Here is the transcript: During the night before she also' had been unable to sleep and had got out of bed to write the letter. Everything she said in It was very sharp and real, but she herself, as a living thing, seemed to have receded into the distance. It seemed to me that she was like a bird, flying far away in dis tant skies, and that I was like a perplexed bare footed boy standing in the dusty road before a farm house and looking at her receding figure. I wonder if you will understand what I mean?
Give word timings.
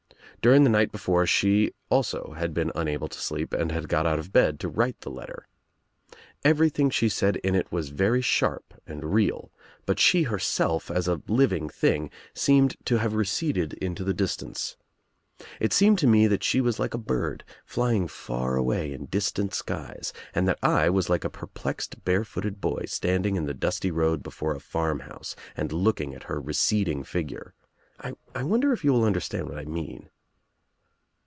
During 0.43 0.63
the 0.63 0.71
night 0.71 0.91
before 0.91 1.27
she 1.27 1.71
also' 1.91 2.33
had 2.39 2.51
been 2.51 2.71
unable 2.73 3.07
to 3.07 3.19
sleep 3.21 3.53
and 3.53 3.71
had 3.71 3.87
got 3.87 4.07
out 4.07 4.17
of 4.17 4.33
bed 4.33 4.59
to 4.61 4.69
write 4.69 4.99
the 5.01 5.11
letter. 5.11 5.47
Everything 6.43 6.89
she 6.89 7.09
said 7.09 7.35
in 7.43 7.53
It 7.53 7.71
was 7.71 7.89
very 7.89 8.23
sharp 8.23 8.73
and 8.87 9.13
real, 9.13 9.51
but 9.85 9.99
she 9.99 10.23
herself, 10.23 10.89
as 10.89 11.07
a 11.07 11.21
living 11.27 11.69
thing, 11.69 12.09
seemed 12.33 12.75
to 12.85 12.97
have 12.97 13.13
receded 13.13 13.73
into 13.73 14.03
the 14.03 14.15
distance. 14.15 14.77
It 15.59 15.73
seemed 15.73 15.99
to 15.99 16.07
me 16.07 16.25
that 16.25 16.43
she 16.43 16.59
was 16.59 16.79
like 16.79 16.95
a 16.95 17.05
bird, 17.07 17.43
flying 17.63 18.07
far 18.07 18.55
away 18.55 18.93
in 18.93 19.05
dis 19.05 19.31
tant 19.31 19.53
skies, 19.53 20.11
and 20.33 20.47
that 20.47 20.57
I 20.63 20.89
was 20.89 21.07
like 21.07 21.23
a 21.23 21.29
perplexed 21.29 22.03
bare 22.03 22.23
footed 22.25 22.59
boy 22.59 22.85
standing 22.87 23.35
in 23.35 23.45
the 23.45 23.53
dusty 23.53 23.91
road 23.91 24.23
before 24.23 24.55
a 24.55 24.59
farm 24.59 25.01
house 25.01 25.35
and 25.55 25.71
looking 25.71 26.15
at 26.15 26.23
her 26.23 26.41
receding 26.41 27.03
figure. 27.03 27.53
I 27.99 28.13
wonder 28.41 28.73
if 28.73 28.83
you 28.83 28.91
will 28.91 29.03
understand 29.05 29.47
what 29.47 29.59
I 29.59 29.65
mean? 29.65 30.09